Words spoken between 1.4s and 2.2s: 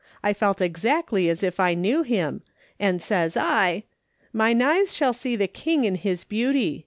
if I knew